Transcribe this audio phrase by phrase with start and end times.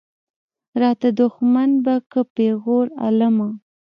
[0.81, 3.49] راته دښمن به کا پېغور عالمه.